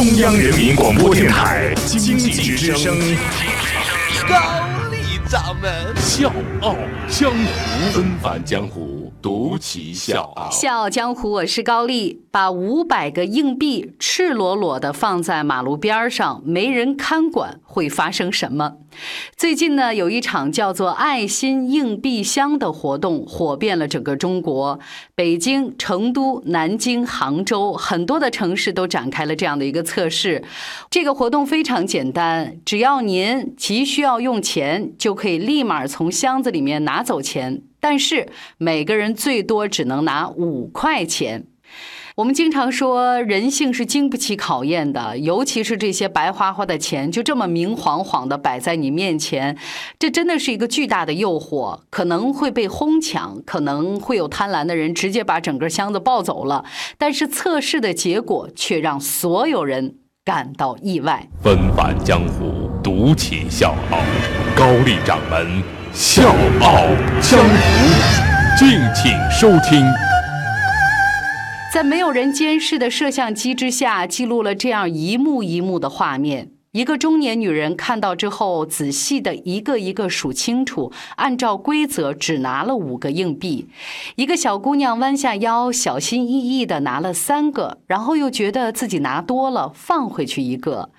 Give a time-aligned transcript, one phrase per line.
[0.00, 2.98] 中央人民广播电台经济之声，
[4.26, 4.34] 高
[4.90, 5.94] 丽掌门。
[5.94, 6.74] 笑傲
[7.06, 8.99] 江湖，纷繁江湖。
[9.22, 12.22] 独其笑傲，笑傲江湖，我是高丽。
[12.32, 18.76] 把五百个硬币赤裸裸地放在马路边上，没人看管，会发生什么？
[19.36, 24.78] 最近呢，有一场叫做“爱心硬币箱”的活动，火遍了整个中国。
[25.16, 30.44] 北京、成都、南京、杭州，很多的城市都展开了这样的一个测试。
[30.88, 37.62] 这个活动非常简单，只要您急需要用钱，就可以立马从箱子里面拿走钱。
[37.80, 41.46] 但是每个人最多只能拿五块钱。
[42.16, 49.56] 我们经常说人性是经不起考验的，尤其是这些白花花的钱，就这么明晃晃的摆在你面前，
[49.98, 56.66] 这真的是一个巨大的诱惑，可能会被哄抢，可能会有贪婪的人直接把整个箱子抱走了。
[56.98, 61.26] 但是测试的结果却让所有人感到意外。
[61.42, 63.98] 纷繁江湖，独起笑傲，
[64.54, 65.79] 高丽掌门。
[65.92, 66.22] 笑
[66.60, 66.86] 傲
[67.20, 69.84] 江湖，敬请收听。
[71.72, 76.50] 在没有人监视的摄像机之下，记录了这样一幕一幕的画面。
[76.70, 83.68] 一个中年女人看到之后，仔细的一个一个数清楚，按照规则只拿了五个硬币。
[84.14, 90.90] 一个小姑娘弯下腰，小心翼翼的拿了三个，然后又觉得自己拿多了，放回去一个。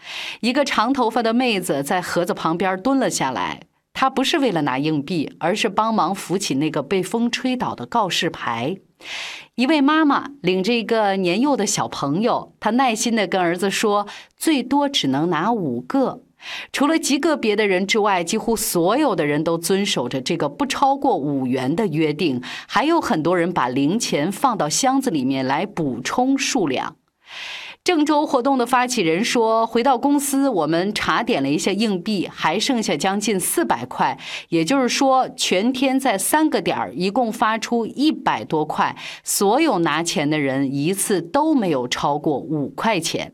[0.42, 3.62] 一个长头发的妹子在盒子旁边蹲了下来。
[4.02, 8.78] 他不是为了拿硬币，而是帮忙扶起那个被风吹倒的告示牌。
[9.54, 16.24] 一位妈妈领着一个年幼的小朋友，她耐心地跟儿子说：“最多只能拿五个。”
[16.74, 22.42] 除了极个别的人之外，几乎所有的人都遵守着这个不超过五元的约定。
[22.68, 26.96] 还有很多人把零钱放到箱子里面来补充数量。
[27.92, 34.18] 郑州活动的发起人说：“回到公司，我们查点了一下硬币，还剩下将近四百块。
[34.48, 38.96] 也就是说，全天在三个点儿，一共发出一百多块。
[39.26, 43.34] 所有拿钱的人一次都没有超过五块钱。”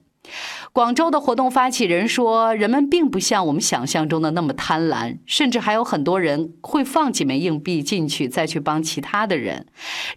[0.77, 9.65] 广州的活动发起人说：“人们并不像我们想象中的那么贪婪，甚至还有很多人会放几枚硬币进去，再去帮其他的人。”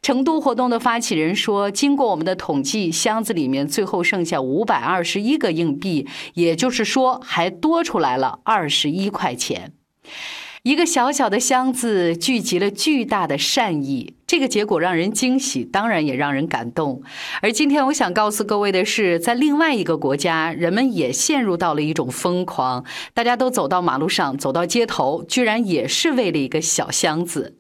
[0.03, 9.73] 成都活动的发起人说：“经过我们的统计，箱子里面最后剩下五百二十一个硬币，也就是说，还多出来了二十一块钱。”
[10.63, 17.01] 一个小小的箱子聚集了巨大的善意，这个结果让人惊喜，当然也让人感动。
[17.41, 22.85] 而今天我想告诉各位的是，在另外一个国家，人们也陷入到了一种疯狂，
[23.15, 27.57] 大家都走到马路上，走到街头，居然也是为了一个小箱子。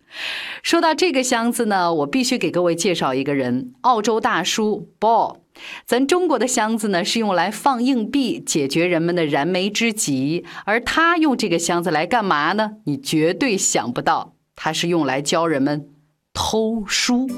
[0.63, 5.37] 说到这个箱子呢，我必须给各位介绍一个人——澳洲大叔 Ball。
[5.85, 10.45] 咱中国的箱子呢，是用来放硬币，解决人们的燃眉之急。
[10.65, 12.73] 而他用这个箱子来干嘛呢？
[12.85, 15.89] 你绝对想不到，他是用来教人们
[16.33, 17.29] 偷书。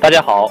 [0.00, 0.50] 大家好，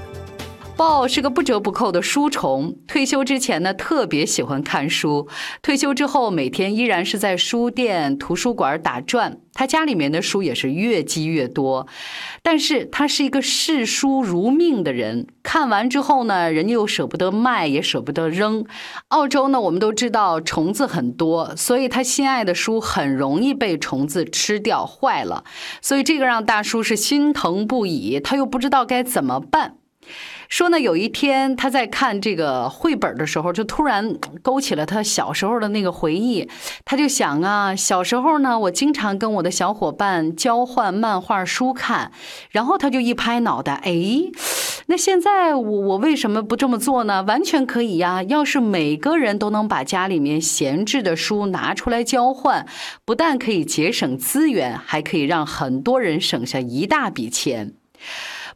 [0.81, 2.75] 豹是个不折不扣的书虫。
[2.87, 5.27] 退休之前呢，特别喜欢看书；
[5.61, 9.37] 退休之后，每天依然是在书店、图书馆打转。
[9.53, 11.85] 他家里面的书也是越积越多。
[12.41, 18.65] 但是他是一个视书如命的人，看完之后呢，人家又舍不得卖，也舍不得扔。
[19.09, 25.43] 澳洲呢，我们都知道虫子很多，所以他心爱的书很容易被虫子吃掉坏了。
[25.79, 29.75] 所以这个让大叔是心疼不已，他又不知道该怎么办。
[30.49, 36.49] 说呢，有一天他在看这个绘本的时候，就突然勾起了他小时候的那个回忆。
[36.83, 42.11] 他就想啊，小时候呢，我经常跟我的小伙伴交换漫画书看。
[42.49, 43.93] 然后他就一拍脑袋，哎，
[44.87, 47.23] 那现在我我为什么不这么做呢？
[47.23, 48.21] 完全可以呀！
[48.23, 52.65] 要是每个人都能把家里面闲置的书拿出来交换，
[53.05, 57.73] 不但可以节省资源，还可以让很多人省下一大笔钱。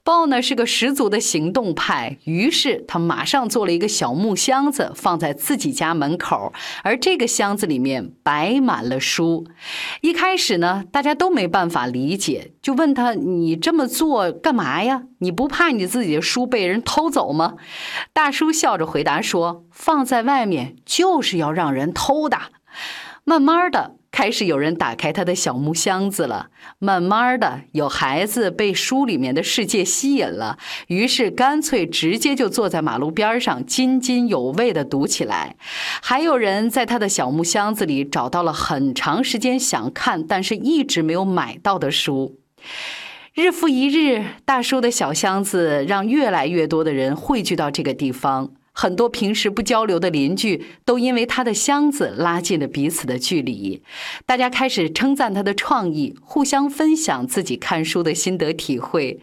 [0.05, 6.53] 豹呢是个十足的行动派，于是他马上做了一个小木箱子，放在自己家门口。
[6.83, 9.47] 而这个箱子里面摆满了书。
[10.01, 15.05] 一开始呢，大家都没办法理解，就问他：“你这么做干嘛呀？
[15.17, 17.55] 你不怕你自己的书被人偷走吗？”
[18.13, 22.37] 大叔笑着回答说：“放在外面就是要让人偷的。”
[23.25, 23.95] 慢慢的。
[24.15, 26.47] 开始有人打开他的小木箱子了。
[26.79, 30.57] 慢慢的，有孩子被书里面的世界吸引了，
[30.87, 35.57] 于是干脆直接就坐在马路边上，津津有味的读起来。
[36.01, 42.37] 还有人在他的小木箱子里找到了很长时间想看，但是一直没有买到的书。
[43.33, 48.51] 日复一日，大叔的小箱子让越来越多的人汇聚到这个地方。
[48.77, 53.81] 很多平时不交流的邻居，都因为他的箱子拉近了彼此的距离。
[54.25, 59.21] 大家开始称赞他的创意，互相分享自己看书的心得体会。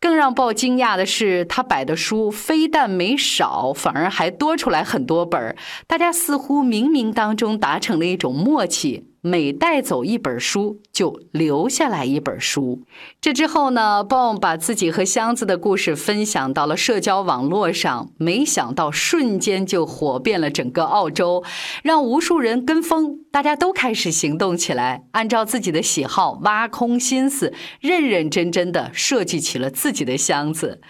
[0.00, 5.54] 更让鲍惊讶的是，他摆的书非但没少，反而还多出来很多本儿。
[5.86, 9.04] 大家似乎冥冥当中达成了一种默契。
[9.26, 12.82] 每带走一本书，就留下来一本书。
[13.22, 21.42] 这之后呢，Bom 把自己和箱子的故事分享到了社交网络上，没想到瞬间就火遍了整个澳洲，
[21.82, 23.20] 让无数人跟风。
[23.32, 30.80] 大家都开始行动起来，按照自己的喜好挖空心思，认认真真的设计起了自己的箱子。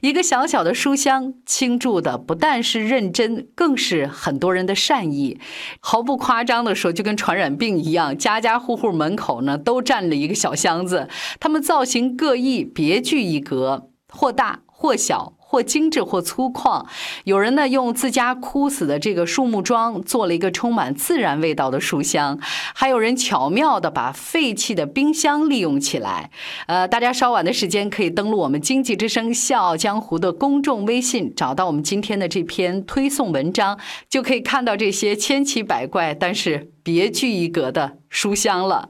[0.00, 5.38] 一个小小的书箱，倾注的不但是认真，更是很多人的善意。
[5.80, 15.34] 毫不夸张的说，就跟传染病一样，家家户户门口呢都站了一个小箱子，它们造型各异，别具一格，或大或小。
[15.50, 16.86] 或精致或粗犷，
[17.24, 22.38] 有人呢用自家枯死的这个树木桩做了一个充满自然味道的书香，
[22.72, 26.30] 还有人巧妙的把废弃的冰箱利用起来。
[26.68, 33.76] 呃，大家稍晚的时间可以登录我们经济之声《笑傲江湖》的公众微信，找到我们今天的这篇推送文章，
[34.08, 36.70] 就可以看到这些千奇百怪，但是。
[36.92, 38.88] 别具一格的书香了，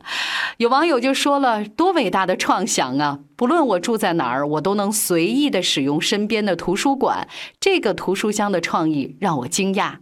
[0.56, 3.18] 有网友就说了：“多伟大的创想啊！
[3.36, 7.28] 不论我住在哪儿，我都能随意的使用身边的图书馆。
[7.60, 9.96] 这个图书箱的创意让我惊讶。”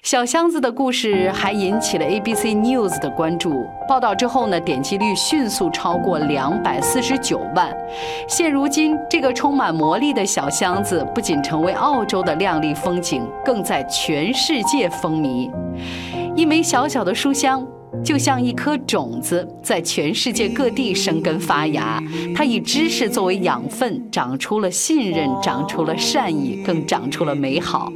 [0.00, 3.66] 小箱子的故事还引起了 ABC News 的关注。
[3.88, 7.76] 报道之后呢，点击率迅速超过两百四十九万。
[8.28, 15.50] 现如今，这个充满魔力的小箱子不仅成为澳洲的亮丽风景，更在全世界风靡。
[16.38, 17.66] 一枚小小的书香，
[18.04, 22.00] 就像一颗种子，在全世界各地生根发芽。
[22.32, 27.92] 它以知识作为养分，长出了信任，长出了善意，更长出了美好。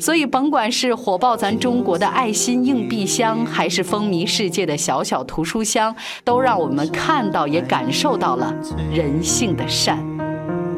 [0.00, 5.94] 所以，甭管是火爆咱中国的爱心硬币箱，还是风靡世界的小小图书箱，
[6.24, 8.52] 都让我们看到也感受到了
[8.92, 10.04] 人性的善。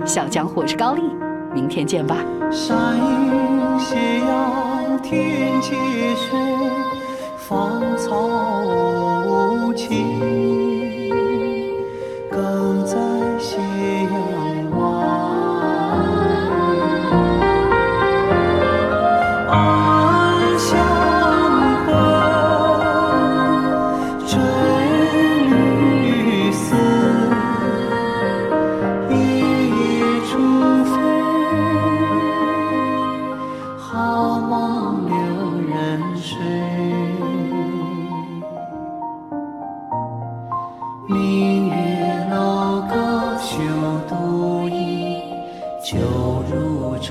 [0.04, 1.00] 小江湖，是高丽，
[1.54, 2.18] 明天见吧。
[2.52, 5.70] 山阴斜阳，天接
[6.28, 6.85] 水。
[7.48, 8.12] 芳草
[8.64, 10.65] 无情，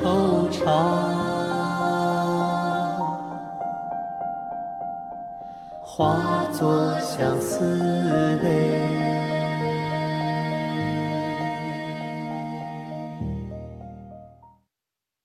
[0.06, 0.66] 惆怅
[5.81, 7.66] 化作相思
[8.44, 9.05] 泪。